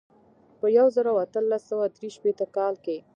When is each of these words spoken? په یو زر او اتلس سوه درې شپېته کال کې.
په 0.59 0.67
یو 0.77 0.87
زر 0.95 1.05
او 1.11 1.17
اتلس 1.25 1.61
سوه 1.69 1.85
درې 1.95 2.09
شپېته 2.15 2.45
کال 2.55 2.73
کې. 2.85 2.97